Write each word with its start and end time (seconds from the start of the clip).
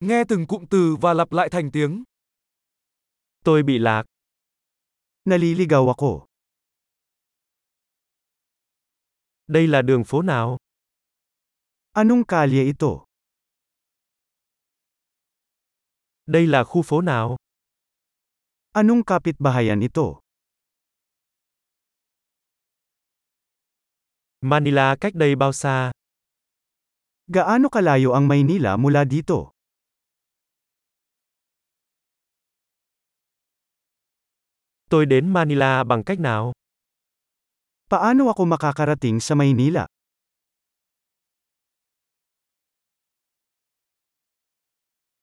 Nghe 0.00 0.24
từng 0.28 0.46
cụm 0.46 0.64
từ 0.70 0.96
và 1.00 1.14
lặp 1.14 1.32
lại 1.32 1.48
thành 1.52 1.70
tiếng. 1.72 2.04
Tôi 3.44 3.62
bị 3.62 3.78
lạc. 3.78 4.04
Naliligaw 5.24 5.88
ako. 5.88 6.26
Đây 9.46 9.66
là 9.66 9.82
đường 9.82 10.04
phố 10.04 10.22
nào? 10.22 10.58
Anong 11.92 12.24
kalye 12.24 12.64
ito? 12.64 13.04
Đây 16.26 16.46
là 16.46 16.64
khu 16.64 16.82
phố 16.82 17.00
nào? 17.00 17.36
Anong 18.72 19.02
kapitbahayan 19.04 19.80
ito? 19.80 20.20
Manila 24.40 24.96
cách 25.00 25.14
đây 25.14 25.36
bao 25.36 25.52
xa? 25.52 25.90
Gaano 27.26 27.68
kalayo 27.68 28.12
ang 28.12 28.28
Maynila 28.28 28.76
mula 28.76 29.04
dito? 29.04 29.50
Tôi 34.90 35.06
đến 35.06 35.32
Manila 35.32 35.84
bằng 35.84 36.04
cách 36.04 36.20
nào? 36.20 36.52
Paano 37.90 38.26
ako 38.26 38.44
makakarating 38.44 39.20
sa 39.20 39.34
Maynila? 39.34 39.86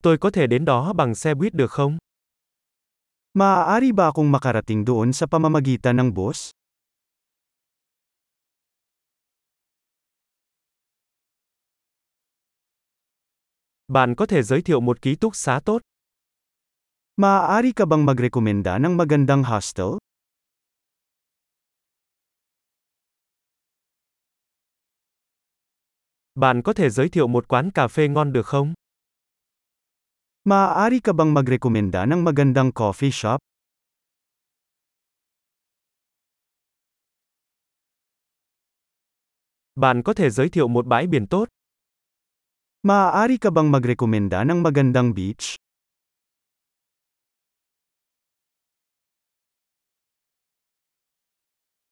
Tôi 0.03 0.17
có 0.17 0.29
thể 0.31 0.47
đến 0.47 0.65
đó 0.65 0.93
bằng 0.93 1.15
xe 1.15 1.33
buýt 1.35 1.53
được 1.53 1.71
không? 1.71 1.97
Maaari 3.33 3.91
ba 3.91 4.07
akong 4.07 4.31
makarating 4.31 4.85
doon 4.87 5.13
sa 5.13 5.27
pamamagitan 5.27 5.99
ng 5.99 6.13
bus? 6.13 6.51
Bạn 13.87 14.15
có 14.15 14.25
thể 14.25 14.43
giới 14.43 14.61
thiệu 14.61 14.79
một 14.79 15.01
ký 15.01 15.15
túc 15.15 15.35
xá 15.35 15.59
tốt. 15.65 15.86
Maaari 17.17 17.73
ka 17.73 17.89
bang 17.89 18.05
magrekomenda 18.05 18.77
ng 18.77 18.93
magandang 18.93 19.41
hostel? 19.41 19.97
Bạn 26.35 26.61
có 26.61 26.73
thể 26.73 26.89
giới 26.89 27.09
thiệu 27.09 27.27
một 27.27 27.47
quán 27.47 27.71
cà 27.71 27.87
phê 27.87 28.07
ngon 28.07 28.33
được 28.33 28.45
không? 28.45 28.73
Maaari 30.45 30.99
ka 30.99 31.13
bang 31.13 31.33
magrekomenda 31.33 32.05
ng 32.05 32.21
magandang 32.21 32.69
coffee 32.71 33.11
shop? 33.11 33.41
Bạn 39.75 40.03
có 40.05 40.13
thể 40.13 40.29
giới 40.29 40.49
thiệu 40.49 40.67
một 40.67 40.85
bãi 40.85 41.07
biển 41.07 41.27
tốt. 41.27 41.49
Maaari 42.83 43.37
ka 43.37 43.49
bang 43.49 43.71
magrekomenda 43.71 44.43
ng 44.43 44.61
magandang 44.61 45.13
beach? 45.17 45.57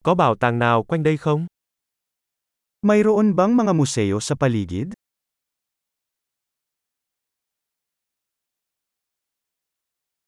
Có 0.05 0.15
bảo 0.15 0.35
tàng 0.35 0.59
nào 0.59 0.83
quanh 0.83 1.03
đây 1.03 1.17
không? 1.17 1.47
Mayroon 2.81 3.35
bang 3.35 3.57
mga 3.57 3.73
museo 3.73 4.19
sa 4.19 4.35
paligid? 4.35 4.87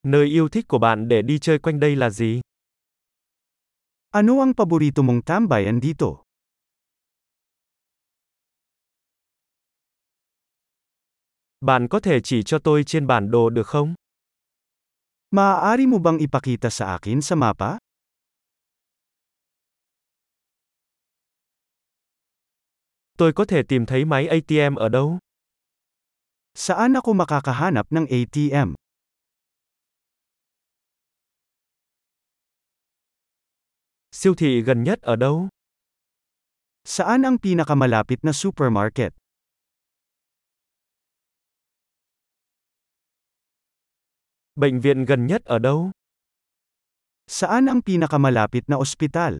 Nơi 0.03 0.25
yêu 0.25 0.49
thích 0.49 0.65
của 0.67 0.79
bạn 0.79 1.07
để 1.07 1.21
đi 1.21 1.39
chơi 1.39 1.59
quanh 1.59 1.79
đây 1.79 1.95
là 1.95 2.09
gì? 2.09 2.41
Ano 4.09 4.39
ang 4.39 4.53
paborito 4.53 5.03
mong 5.03 5.21
tambayan 5.21 5.81
dito? 5.81 6.23
Bạn 11.61 11.87
có 11.87 11.99
thể 11.99 12.19
chỉ 12.23 12.43
cho 12.43 12.59
tôi 12.59 12.83
trên 12.83 13.07
bản 13.07 13.31
đồ 13.31 13.49
được 13.49 13.67
không? 13.67 13.93
Maaari 15.31 15.85
mo 15.87 15.97
bang 15.97 16.17
ipakita 16.17 16.69
sa 16.69 16.85
akin 16.85 17.21
sa 17.21 17.35
mapa? 17.35 17.77
Tôi 23.17 23.33
có 23.33 23.45
thể 23.45 23.63
tìm 23.63 23.85
thấy 23.85 24.05
máy 24.05 24.27
ATM 24.27 24.75
ở 24.75 24.89
đâu? 24.89 25.19
Saan 26.53 26.93
ako 26.93 27.13
makakahanap 27.13 27.85
ng 27.89 28.05
ATM? 28.05 28.73
Siêu 34.11 34.35
thị 34.37 34.61
gần 34.61 34.83
nhất 34.83 35.01
ở 35.01 35.15
đâu? 35.15 35.49
Saan 36.85 37.25
ang 37.25 37.37
pinakamalapit 37.37 38.19
na 38.21 38.31
supermarket? 38.31 39.13
Bệnh 44.55 44.81
viện 44.81 45.05
gần 45.05 45.27
nhất 45.27 45.41
ở 45.45 45.59
đâu? 45.59 45.91
Saan 47.27 47.65
ang 47.65 47.81
pinakamalapit 47.81 48.63
na 48.67 48.77
ospital? 48.77 49.37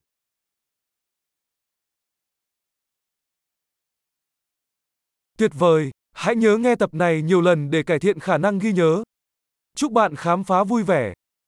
Tuyệt 5.38 5.52
vời! 5.54 5.92
Hãy 6.14 6.36
nhớ 6.36 6.58
nghe 6.58 6.76
tập 6.76 6.94
này 6.94 7.22
nhiều 7.22 7.42
lần 7.42 7.70
để 7.72 7.84
cải 7.84 8.00
thiện 8.00 8.20
khả 8.20 8.38
năng 8.38 8.60
ghi 8.60 8.72
nhớ. 8.72 9.04
Chúc 9.76 9.92
bạn 9.92 10.16
khám 10.16 10.44
phá 10.44 10.64
vui 10.64 10.84
vẻ. 10.84 11.14